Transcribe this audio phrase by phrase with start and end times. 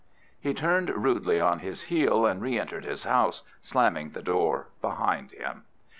[0.39, 5.31] He turned rudely on his heel and re entered his house, slamming the door behind
[5.31, 5.65] him.